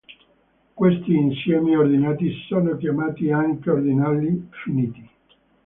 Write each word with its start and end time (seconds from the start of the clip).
Questi 0.73 1.13
insiemi 1.13 1.75
ordinati 1.75 2.33
sono 2.47 2.75
chiamati 2.77 3.29
anche 3.29 3.69
ordinali 3.69 4.47
finiti. 4.49 5.07